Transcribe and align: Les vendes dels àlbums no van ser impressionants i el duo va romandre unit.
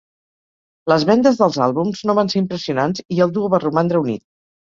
Les 0.91 1.03
vendes 1.09 1.37
dels 1.41 1.59
àlbums 1.65 2.01
no 2.11 2.15
van 2.21 2.33
ser 2.35 2.41
impressionants 2.43 3.05
i 3.17 3.23
el 3.27 3.35
duo 3.37 3.51
va 3.57 3.63
romandre 3.67 4.05
unit. 4.07 4.27